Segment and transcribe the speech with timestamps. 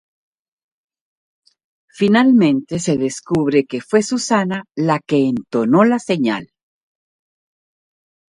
[1.91, 6.49] Finalmente, se descubre que fue Susana la que entonó la señal.